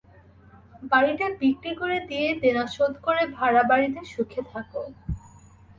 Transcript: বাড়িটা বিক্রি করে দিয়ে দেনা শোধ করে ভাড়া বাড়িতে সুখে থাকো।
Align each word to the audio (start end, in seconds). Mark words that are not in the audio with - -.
বাড়িটা 0.91 1.27
বিক্রি 1.41 1.71
করে 1.81 1.97
দিয়ে 2.09 2.27
দেনা 2.41 2.65
শোধ 2.75 2.93
করে 3.05 3.23
ভাড়া 3.37 3.63
বাড়িতে 3.71 4.01
সুখে 4.11 4.41
থাকো। 4.51 4.81